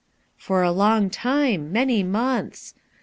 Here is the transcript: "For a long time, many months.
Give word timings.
"For 0.35 0.63
a 0.63 0.71
long 0.71 1.11
time, 1.11 1.71
many 1.71 2.01
months. 2.01 2.73